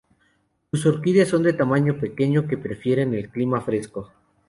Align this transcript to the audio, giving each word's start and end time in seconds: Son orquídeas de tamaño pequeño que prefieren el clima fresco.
Son 0.79 0.89
orquídeas 0.95 1.43
de 1.47 1.53
tamaño 1.61 1.99
pequeño 2.03 2.47
que 2.47 2.57
prefieren 2.65 3.13
el 3.13 3.29
clima 3.29 3.61
fresco. 3.61 4.11